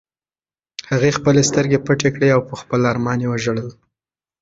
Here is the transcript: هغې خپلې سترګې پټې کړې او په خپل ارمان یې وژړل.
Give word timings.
هغې 0.89 1.11
خپلې 1.17 1.41
سترګې 1.49 1.79
پټې 1.85 2.09
کړې 2.15 2.29
او 2.35 2.41
په 2.49 2.55
خپل 2.61 2.81
ارمان 2.91 3.17
یې 3.23 3.27
وژړل. 3.29 3.69